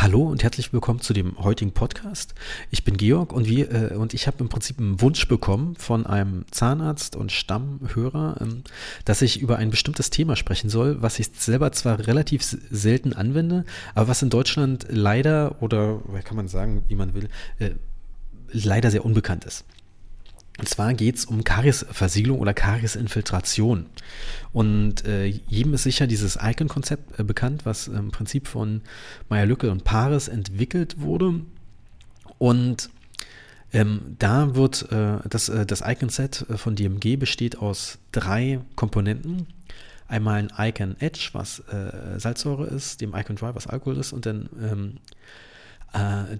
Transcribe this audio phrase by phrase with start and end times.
[0.00, 2.32] Hallo und herzlich willkommen zu dem heutigen Podcast.
[2.70, 6.06] Ich bin Georg und, wir, äh, und ich habe im Prinzip einen Wunsch bekommen von
[6.06, 8.62] einem Zahnarzt und Stammhörer, ähm,
[9.04, 13.64] dass ich über ein bestimmtes Thema sprechen soll, was ich selber zwar relativ selten anwende,
[13.96, 17.28] aber was in Deutschland leider oder kann man sagen, wie man will,
[17.58, 17.70] äh,
[18.52, 19.64] leider sehr unbekannt ist.
[20.58, 23.86] Und zwar geht es um Kariesversiegelung oder Kariesinfiltration.
[24.52, 28.82] Und äh, jedem ist sicher dieses Icon-Konzept äh, bekannt, was im Prinzip von
[29.28, 31.40] Meyer Lücke und Paris entwickelt wurde.
[32.38, 32.90] Und
[33.72, 39.46] ähm, da wird äh, das, äh, das Icon-Set äh, von DMG besteht aus drei Komponenten.
[40.08, 44.26] Einmal ein Icon Edge, was äh, Salzsäure ist, dem Icon Dry, was Alkohol ist, und
[44.26, 44.98] dann ähm,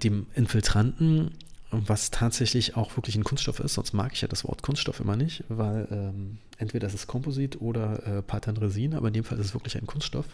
[0.03, 1.31] dem Infiltranten
[1.71, 5.17] was tatsächlich auch wirklich ein Kunststoff ist, sonst mag ich ja das Wort Kunststoff immer
[5.17, 9.47] nicht, weil ähm, entweder ist es Komposit oder äh, Patanresin, aber in dem Fall ist
[9.47, 10.27] es wirklich ein Kunststoff.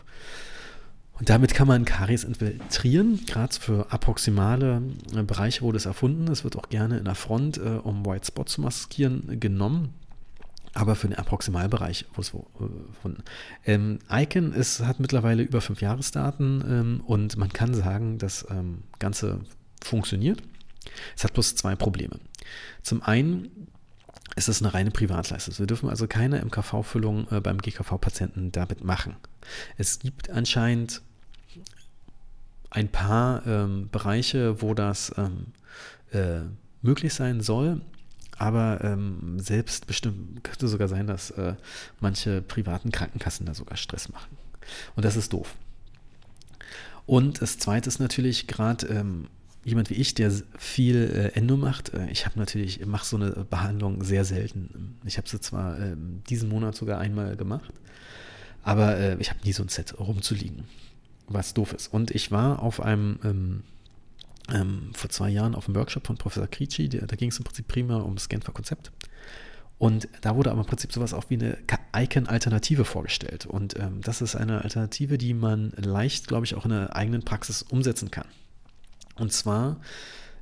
[1.18, 4.82] Und damit kann man Karies infiltrieren, gerade für approximale
[5.14, 6.28] äh, Bereiche wurde es erfunden.
[6.28, 9.94] Es wird auch gerne in der Front, äh, um White Spot zu maskieren, genommen.
[10.76, 13.22] Aber für den Approximalbereich wurde es gefunden.
[13.64, 18.44] Äh, ähm, Icon ist, hat mittlerweile über fünf Jahresdaten ähm, und man kann sagen, das
[18.50, 19.40] ähm, Ganze
[19.80, 20.42] funktioniert.
[21.16, 22.18] Es hat bloß zwei Probleme.
[22.82, 23.68] Zum einen
[24.36, 25.58] ist es eine reine Privatleistung.
[25.58, 29.16] Wir dürfen also keine MKV-Füllung äh, beim GKV-Patienten damit machen.
[29.76, 31.02] Es gibt anscheinend
[32.70, 35.46] ein paar ähm, Bereiche, wo das ähm,
[36.12, 36.40] äh,
[36.82, 37.80] möglich sein soll,
[38.36, 41.54] aber ähm, selbst bestimmt könnte sogar sein, dass äh,
[42.00, 44.36] manche privaten Krankenkassen da sogar Stress machen.
[44.96, 45.54] Und das ist doof.
[47.06, 49.28] Und das Zweite ist natürlich gerade ähm,
[49.64, 53.30] jemand wie ich, der viel äh, Endo macht, äh, ich habe natürlich, mache so eine
[53.48, 54.96] Behandlung sehr selten.
[55.04, 55.96] Ich habe sie zwar äh,
[56.28, 57.72] diesen Monat sogar einmal gemacht,
[58.62, 60.64] aber äh, ich habe nie so ein Set rumzuliegen,
[61.26, 61.88] was doof ist.
[61.88, 63.62] Und ich war auf einem, ähm,
[64.52, 67.66] ähm, vor zwei Jahren auf einem Workshop von Professor Kritschi, da ging es im Prinzip
[67.66, 68.92] prima um das Genfer-Konzept.
[69.78, 71.58] Und da wurde aber im Prinzip sowas auch wie eine
[71.96, 73.44] Icon-Alternative vorgestellt.
[73.44, 77.22] Und ähm, das ist eine Alternative, die man leicht, glaube ich, auch in der eigenen
[77.22, 78.26] Praxis umsetzen kann.
[79.16, 79.76] Und zwar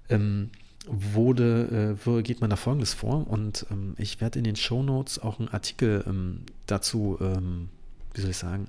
[0.09, 0.51] ähm,
[0.87, 5.19] wurde, äh, geht man da folgendes vor und ähm, ich werde in den Show Notes
[5.19, 7.69] auch einen Artikel ähm, dazu, ähm,
[8.15, 8.67] wie soll ich sagen,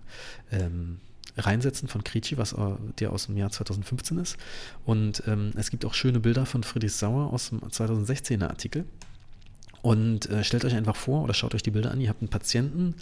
[0.51, 0.99] ähm,
[1.37, 2.57] reinsetzen von Kritschi, was äh,
[2.99, 4.37] der aus dem Jahr 2015 ist.
[4.85, 8.85] Und ähm, es gibt auch schöne Bilder von Friedrich Sauer aus dem 2016er Artikel.
[9.81, 12.29] Und äh, stellt euch einfach vor oder schaut euch die Bilder an, ihr habt einen
[12.29, 12.95] Patienten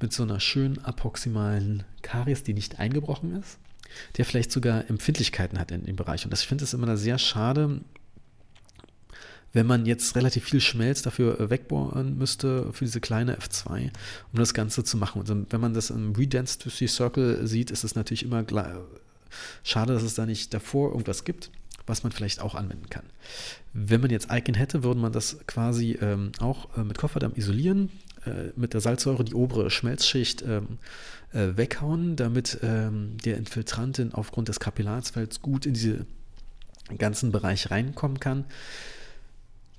[0.00, 3.58] mit so einer schönen aproximalen Karies, die nicht eingebrochen ist
[4.16, 6.24] der vielleicht sogar Empfindlichkeiten hat in dem Bereich.
[6.24, 7.80] Und das, ich finde es immer sehr schade,
[9.56, 13.90] wenn man jetzt relativ viel Schmelz dafür äh, wegbohren müsste, für diese kleine F2,
[14.32, 15.22] um das Ganze zu machen.
[15.22, 18.44] Und wenn man das im Redensity Circle sieht, ist es natürlich immer
[19.62, 21.50] schade, dass es da nicht davor irgendwas gibt,
[21.86, 23.04] was man vielleicht auch anwenden kann.
[23.72, 27.90] Wenn man jetzt Icon hätte, würde man das quasi ähm, auch äh, mit Kofferdamm isolieren,
[28.26, 30.78] äh, mit der Salzsäure die obere Schmelzschicht ähm,
[31.32, 36.06] äh, weghauen, damit ähm, der Infiltrantin aufgrund des Kapillarsfelds gut in diesen
[36.98, 38.44] ganzen Bereich reinkommen kann.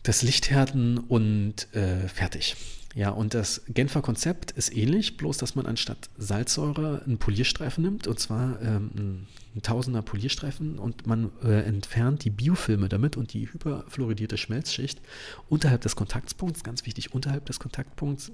[0.03, 2.56] Das Licht härten und äh, fertig.
[2.96, 8.07] Ja, und das Genfer Konzept ist ähnlich, bloß dass man anstatt Salzsäure einen Polierstreifen nimmt,
[8.07, 13.52] und zwar ähm, ein Tausender Polierstreifen, und man äh, entfernt die Biofilme damit und die
[13.52, 15.00] hyperfluoridierte Schmelzschicht
[15.47, 18.31] unterhalb des Kontaktpunkts, ganz wichtig, unterhalb des Kontaktpunkts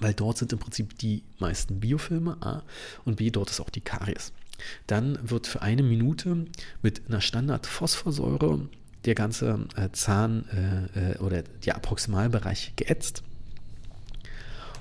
[0.00, 2.62] weil dort sind im Prinzip die meisten Biofilme A
[3.04, 4.32] und B, dort ist auch die Karies.
[4.86, 6.46] Dann wird für eine Minute
[6.82, 8.68] mit einer Standard-Phosphorsäure
[9.04, 10.44] der ganze äh, Zahn
[10.94, 13.22] äh, äh, oder der Approximalbereich geätzt.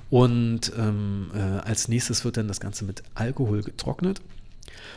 [0.09, 4.21] Und ähm, äh, als nächstes wird dann das Ganze mit Alkohol getrocknet.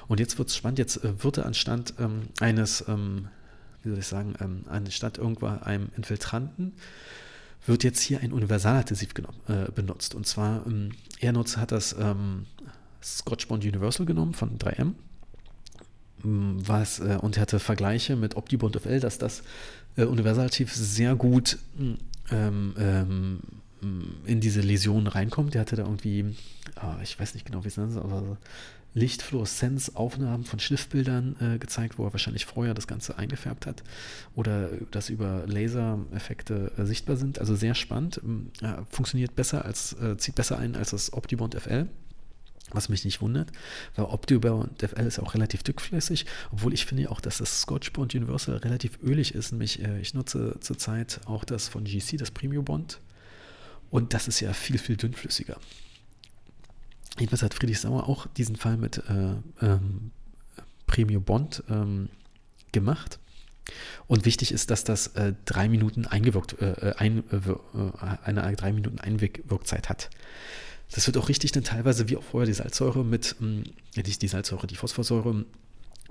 [0.08, 3.28] Und jetzt wird es spannend, jetzt äh, wird er anstatt ähm, eines, ähm,
[3.82, 6.72] wie soll ich sagen, ähm, anstatt irgendwo einem Infiltranten
[7.66, 9.10] wird jetzt hier ein Universaladhesiv
[9.48, 10.14] äh, benutzt.
[10.14, 12.47] Und zwar, ähm, er nutzt, hat das ähm,
[13.02, 14.92] Scotch Bond Universal genommen von 3M.
[16.24, 19.42] Ähm, was, äh, und hatte Vergleiche mit OptiBond FL, dass das
[19.97, 21.59] äh, Universaladhesiv sehr gut
[22.30, 23.41] ähm, ähm,
[24.24, 25.54] in diese Läsion reinkommt.
[25.54, 26.36] Der hatte da irgendwie,
[26.83, 28.39] oh, ich weiß nicht genau, wie es nennt, aber
[28.94, 33.82] Lichtfluoreszenzaufnahmen von Schliffbildern äh, gezeigt, wo er wahrscheinlich vorher das Ganze eingefärbt hat
[34.34, 37.41] oder das über Lasereffekte äh, sichtbar sind.
[37.41, 38.20] Also sehr spannend.
[38.60, 41.88] Ja, funktioniert besser als, äh, zieht besser ein als das Optibond FL.
[42.70, 43.52] Was mich nicht wundert,
[43.94, 48.14] weil Optibond FL ist auch relativ dickflüssig, obwohl ich finde auch, dass das Scotch Bond
[48.14, 49.52] Universal relativ ölig ist.
[49.52, 53.00] Nämlich, äh, ich nutze zurzeit auch das von GC, das Premium Bond.
[53.91, 55.58] Und das ist ja viel, viel dünnflüssiger.
[57.19, 60.11] Jedenfalls hat Friedrich Sauer auch diesen Fall mit äh, ähm,
[60.87, 62.09] Premium Bond ähm,
[62.72, 63.19] gemacht.
[64.07, 68.57] Und wichtig ist, dass das äh, drei Minuten eingewirkt, äh, äh ein, äh, äh, eine
[68.57, 70.11] drei Minuten Einwirkzeit hat.
[70.91, 73.65] Das wird auch richtig dann teilweise, wie auch vorher, die Salzsäure mit, ähm,
[73.97, 75.45] nicht die Salzsäure, die Phosphorsäure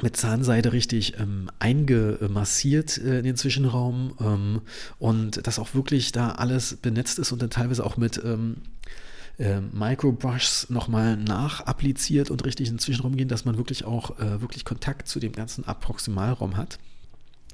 [0.02, 4.62] mit Zahnseide richtig ähm, eingemassiert äh, in den Zwischenraum ähm,
[4.98, 8.58] und dass auch wirklich da alles benetzt ist und dann teilweise auch mit ähm,
[9.40, 14.42] äh, Microbrushs nochmal nachappliziert und richtig in den Zwischenraum gehen, dass man wirklich auch äh,
[14.42, 16.80] wirklich Kontakt zu dem ganzen Approximalraum hat.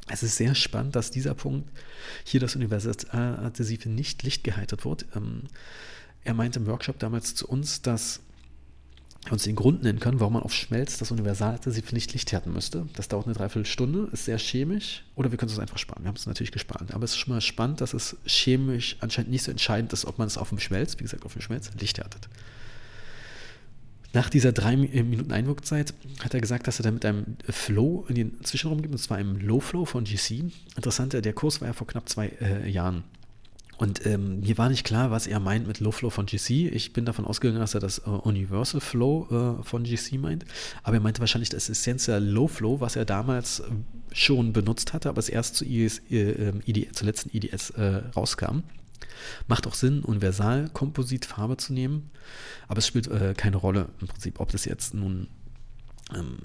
[0.08, 1.70] Es ist sehr spannend, dass dieser Punkt
[2.24, 5.06] hier das Universaladhesive nicht lichtgeheitert wird.
[5.16, 5.44] Ähm,
[6.24, 8.22] er meinte im Workshop damals zu uns, dass
[9.30, 12.88] uns den Grund nennen können, warum man auf Schmelz das Universaladhesiv nicht lichthärten müsste.
[12.96, 15.04] Das dauert eine Dreiviertelstunde, ist sehr chemisch.
[15.16, 16.04] Oder wir können es einfach sparen.
[16.04, 16.94] Wir haben es natürlich gespart.
[16.94, 20.18] Aber es ist schon mal spannend, dass es chemisch anscheinend nicht so entscheidend ist, ob
[20.18, 22.30] man es auf dem Schmelz, wie gesagt, auf dem Schmelz, lichthärtet.
[24.12, 25.94] Nach dieser drei Minuten Einwirkzeit
[26.24, 29.18] hat er gesagt, dass er dann mit einem Flow in den Zwischenraum gibt, und zwar
[29.18, 30.46] einem Low Flow von GC.
[30.76, 33.04] Interessant, der Kurs war ja vor knapp zwei äh, Jahren.
[33.80, 36.68] Und ähm, mir war nicht klar, was er meint mit Low Flow von GC.
[36.68, 40.44] Ich bin davon ausgegangen, dass er das äh, Universal Flow äh, von GC meint.
[40.84, 43.64] Aber er meinte wahrscheinlich das Essential Low Flow, was er damals äh,
[44.12, 48.02] schon benutzt hatte, aber es erst zu IS, äh, ähm, ID, zur letzten IDS äh,
[48.14, 48.64] rauskam.
[49.48, 52.12] Macht auch Sinn, Universal-Komposit-Farbe zu nehmen,
[52.68, 55.28] aber es spielt äh, keine Rolle im Prinzip, ob das jetzt nun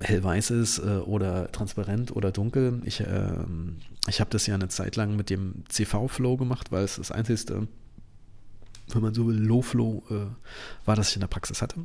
[0.01, 2.83] hellweiß ist äh, oder transparent oder dunkel.
[2.85, 3.33] Ich, äh,
[4.09, 7.67] ich habe das ja eine Zeit lang mit dem CV-Flow gemacht, weil es das einzigste,
[8.89, 11.81] wenn man so will, Low-Flow äh, war, das ich in der Praxis hatte.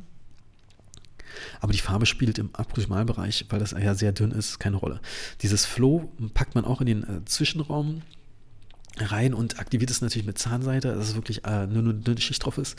[1.60, 5.00] Aber die Farbe spielt im Abprimalbereich, weil das ja sehr dünn ist, keine Rolle.
[5.42, 8.02] Dieses Flow packt man auch in den äh, Zwischenraum
[8.98, 12.44] rein und aktiviert es natürlich mit Zahnseide, dass es wirklich äh, nur, nur eine Schicht
[12.44, 12.76] drauf ist.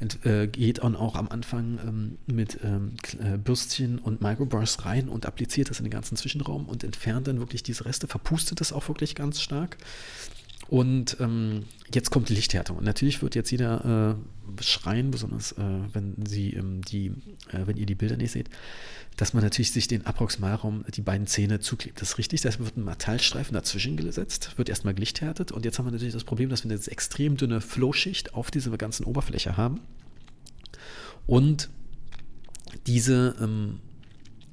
[0.00, 5.08] Ent, äh, geht dann auch am Anfang ähm, mit ähm, äh, Bürstchen und Microbrush rein
[5.08, 8.72] und appliziert das in den ganzen Zwischenraum und entfernt dann wirklich diese Reste, verpustet das
[8.72, 9.76] auch wirklich ganz stark.
[10.72, 12.78] Und ähm, jetzt kommt die Lichthärtung.
[12.78, 14.16] Und natürlich wird jetzt jeder
[14.58, 17.08] äh, schreien, besonders äh, wenn sie ähm, die,
[17.48, 18.48] äh, wenn ihr die Bilder nicht seht,
[19.18, 22.00] dass man natürlich sich den Approximalraum, die beiden Zähne zuklebt.
[22.00, 25.84] Das ist richtig, da wird ein Metallstreifen dazwischen gesetzt, wird erstmal gelichthärtet und jetzt haben
[25.84, 29.78] wir natürlich das Problem, dass wir eine extrem dünne Flowschicht auf dieser ganzen Oberfläche haben
[31.26, 31.68] und
[32.86, 33.80] diese ähm,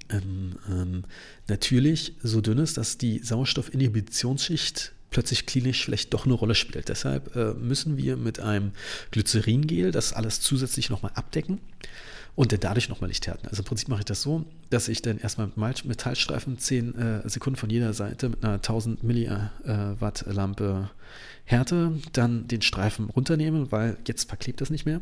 [0.10, 1.04] ähm, ähm,
[1.48, 6.90] natürlich so dünn ist, dass die Sauerstoffinhibitionsschicht plötzlich klinisch vielleicht doch eine Rolle spielt.
[6.90, 8.72] Deshalb äh, müssen wir mit einem
[9.12, 11.60] Glyceringel das alles zusätzlich nochmal abdecken
[12.36, 13.48] und dann dadurch nochmal Licht härten.
[13.48, 17.30] Also im Prinzip mache ich das so, dass ich dann erstmal mit Metallstreifen 10 äh,
[17.30, 20.90] Sekunden von jeder Seite mit einer 1000 Milliwatt Lampe
[21.44, 25.02] härte, dann den Streifen runternehme, weil jetzt verklebt das nicht mehr.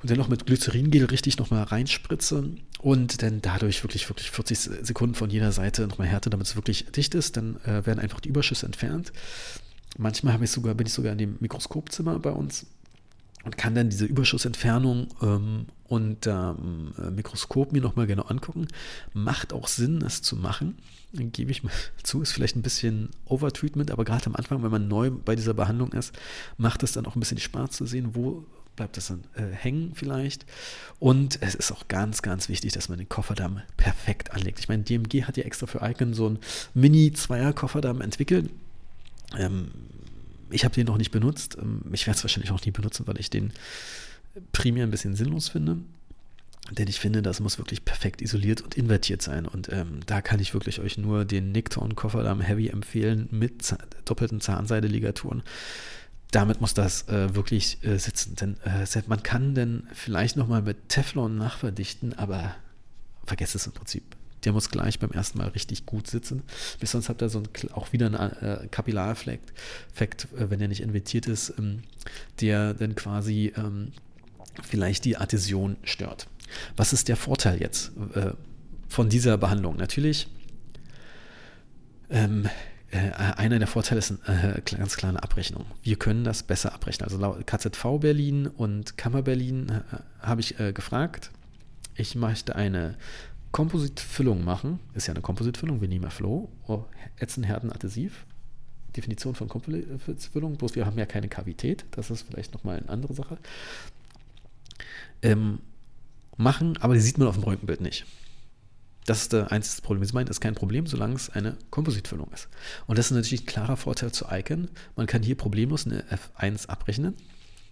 [0.00, 2.50] Und dann noch mit Glyceringel richtig nochmal reinspritze
[2.80, 6.86] und dann dadurch wirklich, wirklich 40 Sekunden von jeder Seite nochmal härte, damit es wirklich
[6.92, 7.36] dicht ist.
[7.36, 9.12] Dann äh, werden einfach die Überschüsse entfernt.
[9.96, 12.66] Manchmal ich sogar, bin ich sogar in dem Mikroskopzimmer bei uns
[13.44, 18.68] und kann dann diese Überschussentfernung ähm, unter ähm, Mikroskop mir nochmal genau angucken.
[19.14, 20.76] Macht auch Sinn, das zu machen.
[21.12, 21.72] Dann gebe ich mal
[22.02, 25.54] zu, ist vielleicht ein bisschen Overtreatment, aber gerade am Anfang, wenn man neu bei dieser
[25.54, 26.14] Behandlung ist,
[26.56, 28.44] macht es dann auch ein bisschen Spaß zu sehen, wo
[28.78, 30.46] bleibt das dann äh, hängen vielleicht.
[30.98, 34.60] Und es ist auch ganz, ganz wichtig, dass man den Kofferdamm perfekt anlegt.
[34.60, 36.38] Ich meine, DMG hat ja extra für Icon so einen
[36.74, 38.50] Mini-Zweier-Kofferdamm entwickelt.
[39.36, 39.72] Ähm,
[40.50, 41.58] ich habe den noch nicht benutzt.
[41.60, 43.52] Ähm, ich werde es wahrscheinlich auch nie benutzen, weil ich den
[44.52, 45.78] primär ein bisschen sinnlos finde.
[46.70, 49.46] Denn ich finde, das muss wirklich perfekt isoliert und invertiert sein.
[49.46, 54.40] Und ähm, da kann ich wirklich euch nur den Nicktown Kofferdamm Heavy empfehlen mit doppelten
[54.40, 55.42] Zahnseide-Ligaturen.
[56.30, 58.36] Damit muss das äh, wirklich äh, sitzen.
[58.36, 62.54] Denn äh, man kann dann vielleicht nochmal mit Teflon nachverdichten, aber
[63.24, 64.04] vergesst es im Prinzip.
[64.44, 66.42] Der muss gleich beim ersten Mal richtig gut sitzen.
[66.80, 69.52] Bis sonst habt ihr so ein, auch wieder einen äh, Kapillareffekt,
[70.00, 71.82] äh, wenn der nicht invertiert ist, ähm,
[72.40, 73.92] der dann quasi ähm,
[74.62, 76.28] vielleicht die Adhäsion stört.
[76.76, 78.32] Was ist der Vorteil jetzt äh,
[78.88, 79.76] von dieser Behandlung?
[79.76, 80.28] Natürlich,
[82.10, 82.48] ähm,
[82.90, 85.66] äh, einer der Vorteile ist eine äh, ganz klare Abrechnung.
[85.82, 87.04] Wir können das besser abrechnen.
[87.04, 91.30] Also laut KZV Berlin und Kammer Berlin äh, habe ich äh, gefragt.
[91.94, 92.94] Ich möchte eine
[93.52, 94.80] Kompositfüllung machen.
[94.94, 96.84] Ist ja eine Kompositfüllung, wir nehmen ja Flow, oh,
[97.16, 98.24] Ätzen, Härten, Adhesiv.
[98.96, 101.84] Definition von Kompositfüllung, bloß wir haben ja keine Kavität.
[101.90, 103.38] Das ist vielleicht nochmal eine andere Sache
[105.22, 105.58] ähm,
[106.36, 108.06] machen, aber die sieht man auf dem Röntgenbild nicht.
[109.08, 110.04] Das ist das einzige Problem.
[110.04, 112.48] Sie meinen, ist kein Problem, solange es eine Kompositfüllung ist.
[112.86, 114.68] Und das ist natürlich ein klarer Vorteil zu Icon.
[114.96, 117.14] Man kann hier problemlos eine F1 abrechnen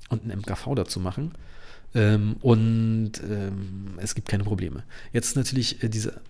[0.09, 1.33] und ein MKV dazu machen.
[1.95, 4.85] Ähm, und ähm, es gibt keine Probleme.
[5.13, 6.23] Jetzt natürlich äh, diese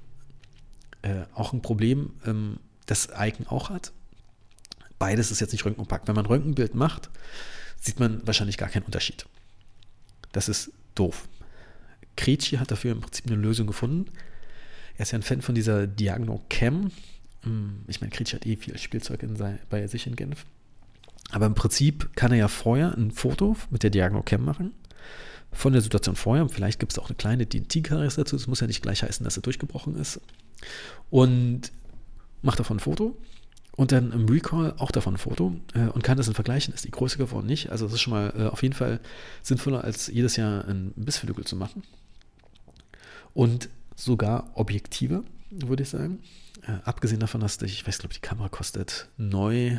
[1.02, 3.92] Äh, auch ein Problem, ähm, das Icon auch hat.
[4.98, 6.08] Beides ist jetzt nicht röntgenkompakt.
[6.08, 7.10] Wenn man ein Röntgenbild macht,
[7.80, 9.24] sieht man wahrscheinlich gar keinen Unterschied.
[10.32, 11.28] Das ist doof.
[12.16, 14.10] Kretschi hat dafür im Prinzip eine Lösung gefunden.
[14.96, 16.90] Er ist ja ein Fan von dieser Diagno Cam.
[17.42, 20.44] Hm, ich meine, Kretschi hat eh viel Spielzeug sein, bei sich in Genf.
[21.30, 24.72] Aber im Prinzip kann er ja vorher ein Foto mit der Diagno Cam machen.
[25.52, 26.48] Von der Situation vorher.
[26.48, 28.36] Vielleicht gibt es auch eine kleine DNT-Karies dazu.
[28.36, 30.20] Das muss ja nicht gleich heißen, dass er durchgebrochen ist.
[31.10, 31.72] Und
[32.42, 33.16] macht davon ein Foto
[33.76, 36.74] und dann im Recall auch davon ein Foto äh, und kann das dann vergleichen.
[36.74, 37.70] Ist die Größe geworden nicht?
[37.70, 39.00] Also, das ist schon mal äh, auf jeden Fall
[39.42, 41.82] sinnvoller, als jedes Jahr ein Bissflügel zu machen.
[43.34, 46.20] Und sogar objektiver, würde ich sagen.
[46.62, 49.78] Äh, abgesehen davon, dass ich, ich weiß, glaube die Kamera kostet neu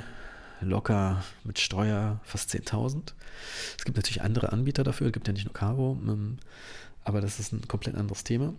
[0.62, 3.14] locker mit Steuer fast 10.000.
[3.78, 6.38] Es gibt natürlich andere Anbieter dafür, es gibt ja nicht nur Caro, ähm,
[7.04, 8.54] aber das ist ein komplett anderes Thema.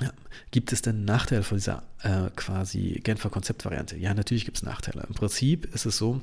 [0.00, 0.10] Ja.
[0.50, 3.96] Gibt es denn Nachteile von dieser äh, quasi Genfer Konzeptvariante?
[3.96, 5.04] Ja, natürlich gibt es Nachteile.
[5.08, 6.20] Im Prinzip ist es so,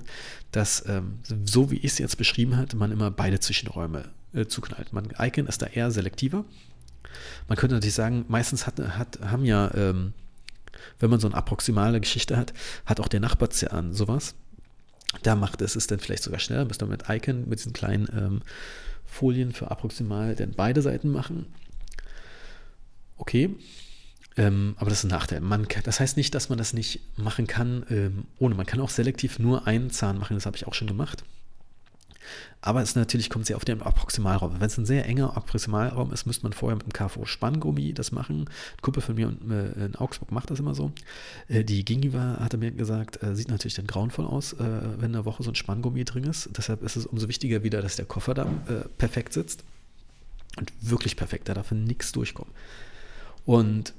[0.51, 4.91] dass, ähm, so wie ich es jetzt beschrieben habe, man immer beide Zwischenräume äh, zuknallt.
[4.91, 6.43] Man, Icon ist da eher selektiver.
[7.47, 10.13] Man könnte natürlich sagen, meistens hat, hat, haben ja, ähm,
[10.99, 12.53] wenn man so eine approximale Geschichte hat,
[12.85, 14.35] hat auch der Nachbarzahn sowas.
[15.23, 18.07] Da macht es es dann vielleicht sogar schneller, müsste man mit Icon, mit diesen kleinen
[18.15, 18.41] ähm,
[19.05, 21.47] Folien für approximal dann beide Seiten machen
[23.21, 23.55] okay.
[24.37, 25.41] Ähm, aber das ist ein Nachteil.
[25.41, 28.55] Man das heißt nicht, dass man das nicht machen kann ähm, ohne.
[28.55, 31.23] Man kann auch selektiv nur einen Zahn machen, das habe ich auch schon gemacht.
[32.61, 34.59] Aber es natürlich kommt sehr auf den Approximalraum.
[34.59, 38.41] Wenn es ein sehr enger Approximalraum ist, müsste man vorher mit einem KV-Spanngummi das machen.
[38.41, 40.91] Ein Kumpel von mir äh, in Augsburg macht das immer so.
[41.47, 45.25] Äh, die Gingiva hatte mir gesagt, äh, sieht natürlich dann grauenvoll aus, wenn in der
[45.25, 46.49] Woche so ein Spanngummi drin ist.
[46.55, 49.63] Deshalb ist es umso wichtiger wieder, dass der Kofferdamm äh, perfekt sitzt.
[50.57, 52.53] Und wirklich perfekt, da darf nichts durchkommen.
[53.45, 53.93] Und,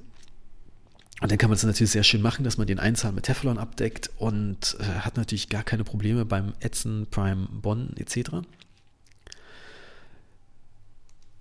[1.23, 3.57] und dann kann man es natürlich sehr schön machen, dass man den Einzahl mit Teflon
[3.57, 8.31] abdeckt und äh, hat natürlich gar keine Probleme beim Ätzen, Prime, Bonn etc.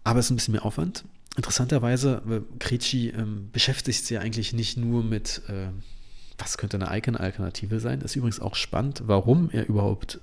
[0.04, 1.04] Aber es ist ein bisschen mehr Aufwand.
[1.36, 5.70] Interessanterweise, äh, Kretschi ähm, beschäftigt sich ja eigentlich nicht nur mit, äh,
[6.38, 8.02] was könnte eine Icon-Alternative sein.
[8.02, 10.20] Ist übrigens auch spannend, warum er überhaupt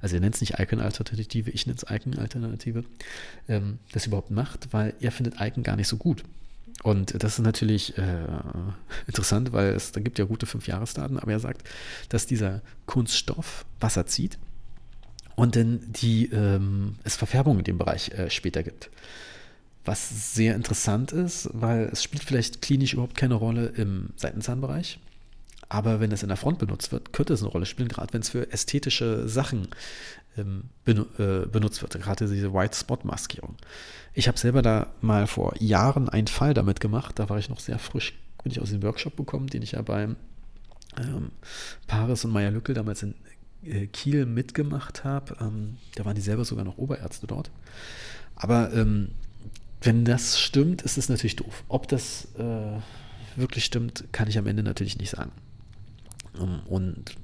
[0.00, 2.84] also er nennt es nicht Icon-Alternative, ich nenne es Icon-Alternative,
[3.48, 6.22] ähm, das überhaupt macht, weil er findet Icon gar nicht so gut.
[6.84, 8.26] Und das ist natürlich äh,
[9.06, 11.68] interessant, weil es da gibt ja gute fünf Jahresdaten, aber er sagt,
[12.08, 14.38] dass dieser Kunststoff Wasser zieht
[15.34, 18.90] und dann die, ähm, es Verfärbung in dem Bereich äh, später gibt.
[19.84, 24.98] Was sehr interessant ist, weil es spielt vielleicht klinisch überhaupt keine Rolle im Seitenzahnbereich.
[25.68, 28.22] Aber wenn es in der Front benutzt wird, könnte es eine Rolle spielen, gerade wenn
[28.22, 29.68] es für ästhetische Sachen
[30.84, 33.56] benutzt wird, gerade diese White Spot Maskierung.
[34.14, 37.60] Ich habe selber da mal vor Jahren einen Fall damit gemacht, da war ich noch
[37.60, 40.16] sehr frisch, bin ich aus dem Workshop bekommen, den ich ja beim
[40.96, 41.30] ähm,
[41.86, 43.14] Paris und Meyer Lückel damals in
[43.64, 45.36] äh, Kiel mitgemacht habe.
[45.40, 47.50] Ähm, da waren die selber sogar noch Oberärzte dort.
[48.36, 49.10] Aber ähm,
[49.80, 51.64] wenn das stimmt, ist es natürlich doof.
[51.68, 52.78] Ob das äh,
[53.36, 55.32] wirklich stimmt, kann ich am Ende natürlich nicht sagen.
[56.38, 57.16] Ähm, und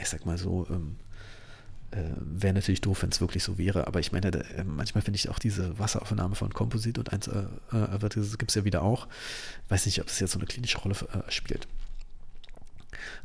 [0.00, 0.96] ich sag mal so, ähm,
[1.96, 5.16] äh, wäre natürlich doof, wenn es wirklich so wäre, aber ich meine, äh, manchmal finde
[5.16, 9.08] ich auch diese Wasseraufnahme von Komposit und 1 äh, äh, gibt es ja wieder auch.
[9.68, 11.66] Weiß nicht, ob es jetzt so eine klinische Rolle äh, spielt.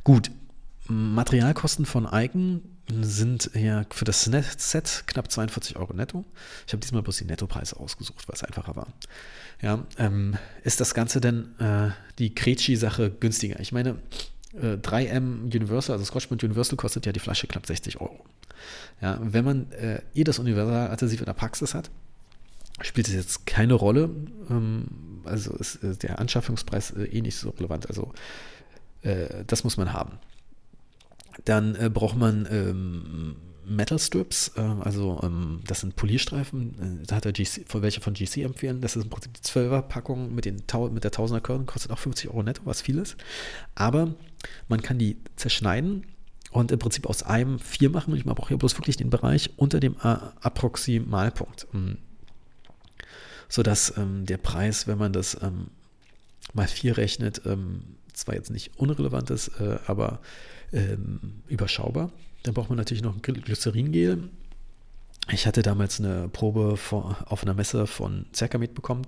[0.04, 0.30] Gut,
[0.88, 6.24] Materialkosten von Icon sind ja für das Set knapp 42 Euro netto.
[6.66, 8.88] Ich habe diesmal bloß die Nettopreise ausgesucht, weil es einfacher war.
[9.60, 13.60] Ja, ähm, ist das Ganze denn äh, die Kretschi-Sache günstiger?
[13.60, 13.96] Ich meine,
[14.54, 18.22] 3M Universal, also Scotchbond Universal kostet ja die Flasche knapp 60 Euro.
[19.00, 21.90] Ja, wenn man äh, eh das Universal adhesiv in der Praxis hat,
[22.80, 24.10] spielt es jetzt keine Rolle.
[24.50, 24.86] Ähm,
[25.24, 27.88] also ist äh, der Anschaffungspreis äh, eh nicht so relevant.
[27.88, 28.12] Also
[29.02, 30.18] äh, das muss man haben.
[31.44, 37.26] Dann äh, braucht man ähm, Metal Strips, äh, also ähm, das sind Polierstreifen, da hat
[37.26, 41.04] er GC, welche von GC empfehlen, das ist im Prinzip die 12er Packung mit, mit
[41.04, 43.16] der 1000er Körner, kostet auch 50 Euro netto, was viel ist,
[43.74, 44.14] aber
[44.68, 46.04] man kann die zerschneiden
[46.52, 49.80] und im Prinzip aus einem vier machen man braucht ja bloß wirklich den Bereich unter
[49.80, 51.96] dem Approximalpunkt, ähm,
[53.48, 55.68] sodass ähm, der Preis, wenn man das ähm,
[56.52, 57.82] mal vier rechnet, ähm,
[58.12, 60.20] zwar jetzt nicht unrelevant ist, äh, aber
[60.72, 62.12] ähm, überschaubar.
[62.42, 64.28] Dann braucht man natürlich noch ein Glyceringel.
[65.30, 69.06] Ich hatte damals eine Probe vor, auf einer Messe von Cercamed bekommen.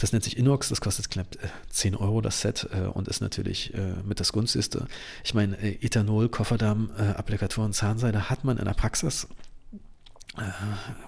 [0.00, 1.26] Das nennt sich Inox, das kostet knapp
[1.68, 4.86] 10 äh, Euro das Set äh, und ist natürlich äh, mit das günstigste.
[5.24, 9.28] Ich meine, Ethanol, Kofferdamm, Applikatoren, Zahnseide hat man in der Praxis.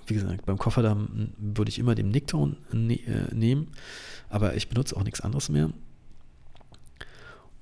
[0.07, 3.01] Wie gesagt, beim Kofferdamm würde ich immer den Nickton ne
[3.33, 3.73] nehmen,
[4.29, 5.71] aber ich benutze auch nichts anderes mehr.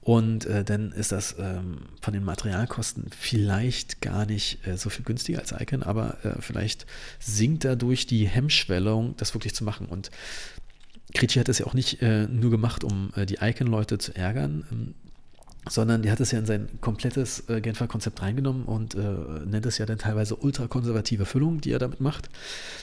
[0.03, 5.05] Und äh, dann ist das ähm, von den Materialkosten vielleicht gar nicht äh, so viel
[5.05, 6.87] günstiger als Icon, aber äh, vielleicht
[7.21, 9.87] sinkt dadurch die Hemmschwellung, das wirklich zu machen.
[9.87, 10.11] Und
[11.15, 14.65] Kritschi hat das ja auch nicht äh, nur gemacht, um äh, die Icon-Leute zu ärgern.
[14.73, 14.95] Ähm,
[15.69, 19.01] sondern der hat es ja in sein komplettes äh, Genfer-Konzept reingenommen und äh,
[19.45, 22.29] nennt es ja dann teilweise ultrakonservative Füllung, die er damit macht.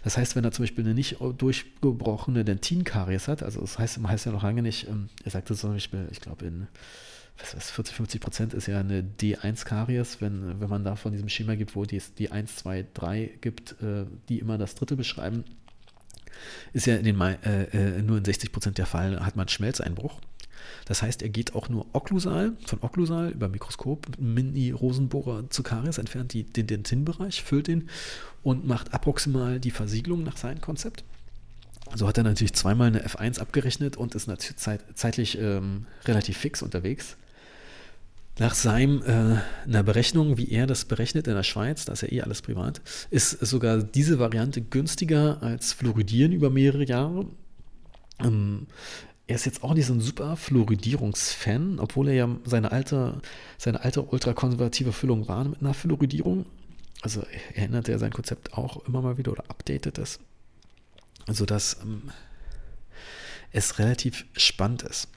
[0.03, 4.25] Das heißt, wenn er zum Beispiel eine nicht durchgebrochene Dentinkaries hat, also das heißt, heißt
[4.25, 6.67] ja noch lange nicht, ähm, er sagte zum Beispiel, ich glaube in
[7.41, 11.29] was weiß, 40, 50 Prozent ist ja eine D1-Karies, wenn, wenn man da von diesem
[11.29, 15.45] Schema gibt, wo die, die 1, 2, 3 gibt, äh, die immer das dritte beschreiben,
[16.74, 17.63] ist ja in den, äh,
[17.98, 20.19] äh, nur in 60 Prozent der Fälle hat man Schmelzeinbruch.
[20.85, 26.33] Das heißt, er geht auch nur okklusal, von okklusal über Mikroskop, Mini-Rosenbohrer zu Karies, entfernt
[26.33, 27.89] die, den Dentinbereich, füllt ihn
[28.43, 31.03] und macht approximal die Versiegelung nach seinem Konzept.
[31.95, 36.38] So hat er natürlich zweimal eine F1 abgerechnet und ist natürlich zeit, zeitlich ähm, relativ
[36.38, 37.17] fix unterwegs.
[38.38, 42.11] Nach seinem, äh, einer Berechnung, wie er das berechnet in der Schweiz, da ist ja
[42.11, 47.25] eh alles privat, ist sogar diese Variante günstiger als Fluoridieren über mehrere Jahre.
[48.19, 48.67] Ähm,
[49.29, 53.21] er ist jetzt auch nicht so ein super Fluoridierungsfan, obwohl er ja seine alte,
[53.59, 56.48] seine alte ultrakonservative Füllung war mit einer Fluoridierung.
[57.03, 60.19] Also erinnert er sein Konzept auch immer mal wieder oder updatet es,
[61.27, 62.09] sodass ähm,
[63.51, 65.09] es relativ spannend ist.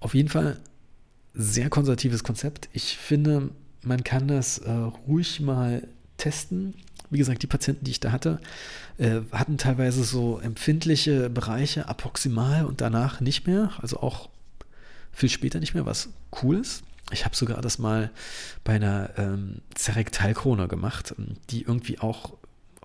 [0.00, 0.60] Auf jeden Fall
[1.34, 2.70] sehr konservatives Konzept.
[2.72, 3.50] Ich finde,
[3.82, 6.72] man kann das äh, ruhig mal testen
[7.10, 8.40] wie gesagt, die Patienten, die ich da hatte,
[8.98, 14.28] äh, hatten teilweise so empfindliche Bereiche approximal und danach nicht mehr, also auch
[15.12, 16.08] viel später nicht mehr, was
[16.42, 16.82] cool ist.
[17.12, 18.10] Ich habe sogar das mal
[18.62, 21.14] bei einer ähm, Zerektalkrone gemacht,
[21.50, 22.34] die irgendwie auch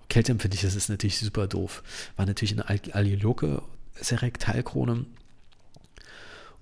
[0.08, 1.82] kälteempfindlich ist, ist natürlich super doof.
[2.16, 3.62] War natürlich eine Alliloke
[4.00, 5.06] Zerektalkrone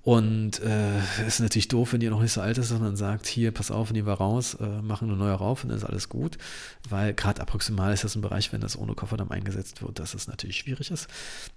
[0.05, 3.53] und äh, ist natürlich doof, wenn ihr noch nicht so alt ist, sondern sagt, hier,
[3.53, 6.37] pass auf, nehmen wir raus, äh, machen eine neue rauf und dann ist alles gut.
[6.91, 10.29] Weil gerade approximal ist das ein Bereich, wenn das ohne Kofferdamm eingesetzt wird, dass es
[10.29, 11.09] natürlich schwierig ist.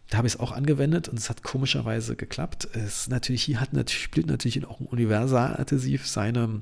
[0.09, 2.69] Da habe ich es auch angewendet und es hat komischerweise geklappt.
[2.71, 6.61] Es natürlich, hier hat natürlich, spielt natürlich auch ein Universaladhesiv seine,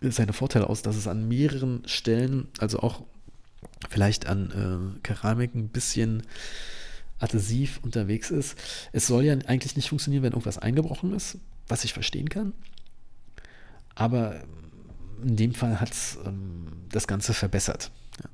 [0.00, 3.04] seine Vorteile aus, dass es an mehreren Stellen, also auch
[3.88, 6.24] vielleicht an äh, Keramik ein bisschen
[7.18, 8.56] adhesiv unterwegs ist.
[8.92, 12.52] Es soll ja eigentlich nicht funktionieren, wenn irgendwas eingebrochen ist, was ich verstehen kann.
[13.94, 14.42] Aber
[15.22, 17.90] in dem Fall hat es ähm, das Ganze verbessert.
[18.22, 18.28] Ja.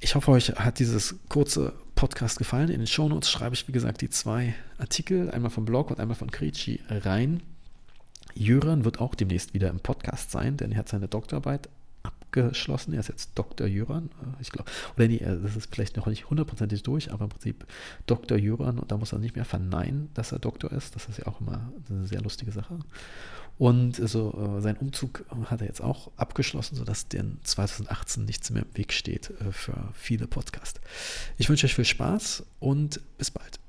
[0.00, 2.70] Ich hoffe, euch hat dieses kurze Podcast gefallen.
[2.70, 6.16] In den Shownotes schreibe ich, wie gesagt, die zwei Artikel, einmal vom Blog und einmal
[6.16, 7.42] von Kritschi rein.
[8.34, 11.68] Jöran wird auch demnächst wieder im Podcast sein, denn er hat seine Doktorarbeit
[12.34, 12.92] abgeschlossen.
[12.94, 13.66] Er ist jetzt Dr.
[13.66, 14.70] Jöran, äh, ich glaube.
[14.96, 17.66] Oder nee, das ist vielleicht noch nicht hundertprozentig durch, aber im Prinzip
[18.06, 18.38] Dr.
[18.38, 20.94] Jöran und da muss er nicht mehr verneinen, dass er Doktor ist.
[20.94, 22.78] Das ist ja auch immer eine sehr lustige Sache.
[23.56, 28.62] Und also, äh, sein Umzug hat er jetzt auch abgeschlossen, sodass den 2018 nichts mehr
[28.62, 30.80] im Weg steht äh, für viele Podcasts.
[31.38, 33.60] Ich wünsche euch viel Spaß und bis bald.